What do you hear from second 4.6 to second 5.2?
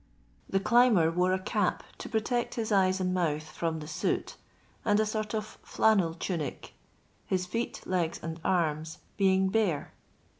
and a